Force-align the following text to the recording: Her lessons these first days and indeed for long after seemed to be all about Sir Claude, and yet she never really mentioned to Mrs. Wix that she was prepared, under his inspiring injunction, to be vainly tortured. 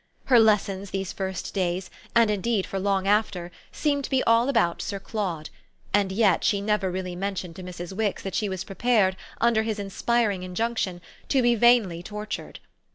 Her 0.25 0.39
lessons 0.39 0.89
these 0.89 1.13
first 1.13 1.53
days 1.53 1.91
and 2.15 2.31
indeed 2.31 2.65
for 2.65 2.79
long 2.79 3.07
after 3.07 3.51
seemed 3.71 4.03
to 4.05 4.09
be 4.09 4.23
all 4.23 4.49
about 4.49 4.81
Sir 4.81 4.99
Claude, 4.99 5.51
and 5.93 6.11
yet 6.11 6.43
she 6.43 6.59
never 6.59 6.89
really 6.89 7.15
mentioned 7.15 7.55
to 7.57 7.63
Mrs. 7.63 7.93
Wix 7.93 8.23
that 8.23 8.33
she 8.33 8.49
was 8.49 8.63
prepared, 8.63 9.15
under 9.39 9.61
his 9.61 9.77
inspiring 9.77 10.41
injunction, 10.41 11.01
to 11.29 11.43
be 11.43 11.53
vainly 11.53 12.01
tortured. 12.01 12.59